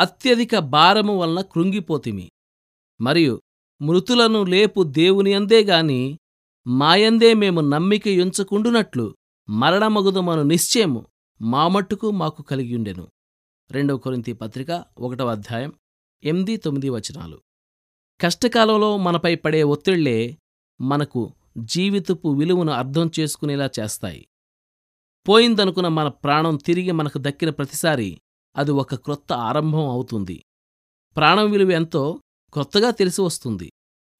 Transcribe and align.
అత్యధిక 0.00 0.58
భారము 0.58 1.16
వలన 1.16 1.40
కృంగిపోతిమి. 1.40 2.30
మరియు 3.00 3.42
మృతులను 3.82 4.44
లేపు 4.44 4.82
దేవునియందేగాని 4.82 6.18
మాయందే 6.66 7.34
మేము 7.34 7.60
నమ్మిక 7.60 8.08
ఎంచుకుండునట్లు 8.08 9.16
మరణమగుదమను 9.48 10.42
నిశ్చయము 10.42 11.06
మా 11.42 11.68
మట్టుకు 11.68 12.10
మాకు 12.10 12.42
కలిగియుండెను. 12.42 13.08
రెండవ 13.70 13.96
కొరింతి 13.96 14.32
పత్రిక 14.32 14.84
ఒకటవ 14.98 15.30
అధ్యాయం 15.30 15.72
ఎనిమిది 16.24 16.56
తొమ్మిది 16.56 16.88
వచనాలు. 16.88 17.40
కష్టకాలంలో 18.20 18.96
మనపై 18.96 19.34
పడే 19.34 19.62
ఒత్తిళ్ళే 19.62 20.38
మనకు 20.80 21.32
జీవితపు 21.58 22.28
విలువను 22.28 22.72
అర్థం 22.72 23.10
చేసుకునేలా 23.20 23.70
చేస్తాయి. 23.80 24.28
పోయిందనుకున్న 25.28 25.88
మన 25.88 26.08
ప్రాణం 26.08 26.56
తిరిగి 26.56 26.92
మనకు 26.92 27.18
దక్కిన 27.18 27.50
ప్రతిసారి 27.50 28.20
అది 28.56 28.70
ఒక 28.70 28.94
క్రొత్త 28.94 29.32
ఆరంభం 29.32 29.88
అవుతుంది. 29.88 30.42
ప్రాణం 31.16 31.50
విలువ 31.50 31.70
ఎంతో 31.70 32.20
క్రొత్తగా 32.52 32.90
తెలిసి 32.90 33.22
వస్తుంది. 33.22 33.72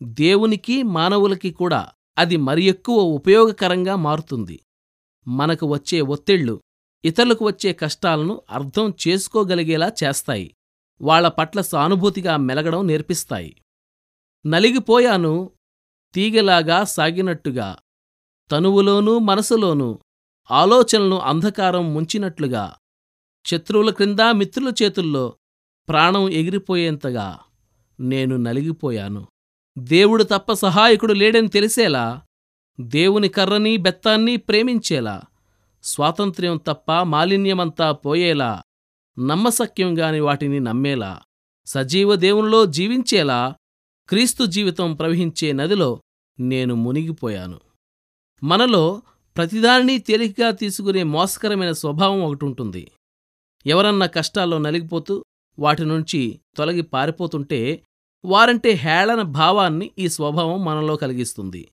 దేవునికి 0.02 0.82
మానవులకి 0.82 1.50
కూడా 1.50 1.92
అది 2.18 2.36
మరి 2.36 2.62
ఎక్కువ 2.64 3.02
ఉపయోగకరంగా 3.02 3.96
మారుతుంది. 3.96 4.60
మనకు 5.28 5.66
వచ్చే 5.66 6.00
ఒత్తిళ్ళు 6.00 6.60
ఇతరులకు 7.04 7.46
వచ్చే 7.46 7.72
కష్టాలను 7.72 8.42
అర్థం 8.50 8.94
చేసుకోగలిగేలా 9.08 9.92
చేస్తాయి. 10.04 10.54
వాళ్ళ 11.02 11.28
పట్ల 11.28 11.60
సానుభూతిగా 11.60 12.36
మెలగడం 12.36 12.86
నేర్పిస్తాయి. 12.86 13.56
నలిగిపోయాను 14.46 15.50
తీగలాగా 16.14 16.84
సాగినట్టుగా 16.84 17.76
తనువులోనూ 18.50 19.18
మనసులోనూ 19.18 19.98
ఆలోచనలను 20.50 21.18
అంధకారం 21.18 21.94
ముంచినట్లుగా 21.94 22.76
శత్రువుల 23.50 23.90
క్రింద 23.90 24.20
మిత్రుల 24.20 24.72
చేతుల్లో 24.82 25.34
ప్రాణం 25.88 26.28
ఎగిరిపోయేంతగా 26.28 27.38
నేను 28.00 28.36
నలిగిపోయాను. 28.36 29.26
దేవుడు 29.78 30.24
తప్ప 30.24 30.52
సహాయకుడు 30.52 31.12
లేడని 31.12 31.48
తెలిసేలా 31.48 32.22
దేవుని 32.80 33.28
కర్రని 33.28 33.76
బెత్తాన్ని 33.76 34.36
ప్రేమించేలా 34.36 35.22
స్వాతంత్ర్యం 35.82 36.56
తప్ప 36.56 36.92
మాలిన్యమంతా 36.92 37.92
పోయేలా 37.92 38.62
నమ్మసక్యంగాని 39.18 40.20
వాటిని 40.20 40.60
నమ్మేలా 40.60 41.22
సజీవ 41.66 42.14
దేవునిలో 42.14 42.66
జీవించేలా 42.66 43.54
క్రీస్తు 44.08 44.44
జీవితం 44.44 44.94
ప్రవహించే 44.94 45.52
నదిలో 45.52 46.00
నేను 46.40 46.74
మునిగిపోయాను. 46.74 47.60
మనలో 48.42 49.02
ప్రతిదానినీ 49.36 49.98
తేలికగా 49.98 50.50
తీసుకునే 50.50 51.02
మోసకరమైన 51.02 51.72
స్వభావం 51.72 52.24
ఒకటుంటుంది. 52.24 52.90
ఎవరన్నా 53.66 54.06
కష్టాల్లో 54.06 54.58
నలిగిపోతూ 54.58 55.24
వాటి 55.58 55.84
నుంచి 55.84 56.40
తొలగి 56.56 56.82
పారిపోతుంటే 56.82 57.82
వారంటే 58.24 58.70
హేళన 58.70 59.22
భావాన్ని 59.22 59.90
ఈ 59.98 60.08
స్వభావం 60.08 60.64
మనలో 60.64 60.96
కలిగిస్తుంది. 60.96 61.68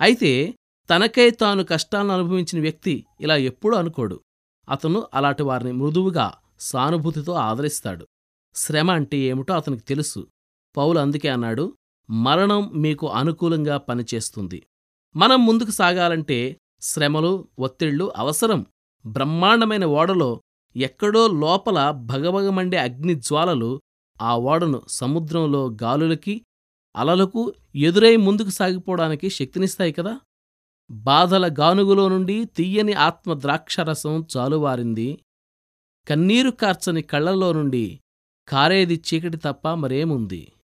అయితే 0.00 0.54
తనకై 0.90 1.30
తాను 1.30 1.64
కష్టాలను 1.64 2.12
అనుభవించిన 2.12 2.62
వ్యక్తి 2.62 3.06
ఇలా 3.20 3.36
ఎప్పుడూ 3.36 3.76
అనుకోడు. 3.76 4.20
అతను 4.68 5.06
అలాంటి 5.14 5.42
వారిని 5.42 5.72
మృదువుగా 5.72 6.34
సానుభూతితో 6.60 7.32
ఆదరిస్తాడు. 7.32 8.06
శ్రమ 8.54 8.90
అంటే 8.90 9.16
ఏమిటో 9.16 9.54
అతనికి 9.54 9.82
తెలుసు. 9.82 10.26
పౌలు 10.76 10.98
అందుకే 10.98 11.28
అన్నాడు 11.28 11.76
మరణం 12.10 12.70
మీకు 12.74 13.08
అనుకూలంగా 13.08 13.76
పనిచేస్తుంది. 13.78 14.66
మనం 15.16 15.46
ముందుకు 15.46 15.70
సాగాలంటే 15.70 16.56
శ్రమలు 16.82 17.48
ఒత్తిళ్ళు 17.58 18.12
అవసరం. 18.16 18.66
బ్రహ్మాండమైన 19.06 19.84
ఓడలో 19.84 20.42
ఎక్కడో 20.76 21.26
లోపల 21.28 21.90
భగభగమండే 21.90 22.76
అగ్నిజ్వాలలు 22.76 23.80
ఆ 24.22 24.36
ఓడను 24.36 24.82
సముద్రంలో 24.88 25.76
గాలులకి 25.82 26.44
అలలకు 26.96 27.54
ఎదురై 27.74 28.16
ముందుకు 28.16 28.50
సాగిపోవడానికి 28.50 29.30
శక్తినిస్తాయి 29.30 29.92
కదా? 29.92 30.20
బాధల 30.90 31.54
గానుగులో 31.60 32.08
నుండి 32.08 32.44
తీయని 32.44 32.92
ఆత్మ 32.92 33.34
ద్రాక్షరసం 33.34 34.26
చాలువారింది. 34.36 35.18
కన్నీరు 36.08 36.50
కార్చని 36.50 37.02
కళ్ళలో 37.02 37.52
నుండి 37.52 38.00
కారేది 38.48 39.02
చీకటి 39.08 39.36
తప్ప 39.36 39.74
మరేముంది? 39.74 40.52